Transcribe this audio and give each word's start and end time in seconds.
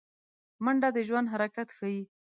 منډه 0.63 0.89
د 0.95 0.97
ژوند 1.07 1.31
حرکت 1.33 1.67
ښيي 1.77 2.01